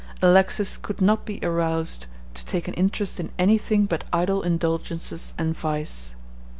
[0.23, 5.35] Alexis could not be aroused to take an interest in any thing but idle indulgences
[5.37, 6.15] and vice.